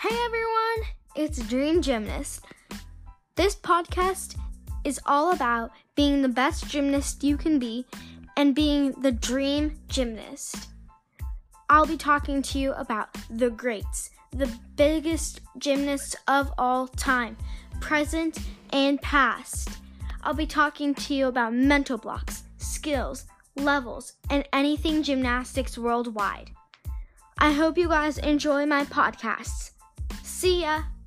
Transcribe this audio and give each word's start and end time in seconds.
Hey 0.00 0.16
everyone, 0.26 0.92
it's 1.16 1.44
Dream 1.48 1.82
Gymnast. 1.82 2.44
This 3.34 3.56
podcast 3.56 4.36
is 4.84 5.00
all 5.04 5.32
about 5.32 5.72
being 5.96 6.22
the 6.22 6.28
best 6.28 6.68
gymnast 6.68 7.24
you 7.24 7.36
can 7.36 7.58
be 7.58 7.84
and 8.36 8.54
being 8.54 8.92
the 8.92 9.10
dream 9.10 9.76
gymnast. 9.88 10.68
I'll 11.68 11.84
be 11.84 11.96
talking 11.96 12.42
to 12.42 12.60
you 12.60 12.74
about 12.74 13.08
the 13.28 13.50
greats, 13.50 14.10
the 14.30 14.48
biggest 14.76 15.40
gymnasts 15.58 16.14
of 16.28 16.52
all 16.58 16.86
time, 16.86 17.36
present 17.80 18.38
and 18.72 19.02
past. 19.02 19.80
I'll 20.22 20.32
be 20.32 20.46
talking 20.46 20.94
to 20.94 21.12
you 21.12 21.26
about 21.26 21.54
mental 21.54 21.98
blocks, 21.98 22.44
skills, 22.58 23.24
levels, 23.56 24.12
and 24.30 24.48
anything 24.52 25.02
gymnastics 25.02 25.76
worldwide. 25.76 26.52
I 27.38 27.50
hope 27.50 27.76
you 27.76 27.88
guys 27.88 28.18
enjoy 28.18 28.64
my 28.64 28.84
podcasts. 28.84 29.72
See 30.38 30.62
ya! 30.62 30.97